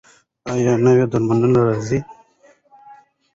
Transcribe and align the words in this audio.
ایا 0.51 0.73
نوې 0.85 1.05
درملنه 1.11 1.61
راځي؟ 1.67 1.99